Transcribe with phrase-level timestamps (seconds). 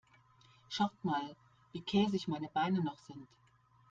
[0.67, 1.35] Schaut mal,
[1.73, 3.27] wie käsig meine Beine noch sind.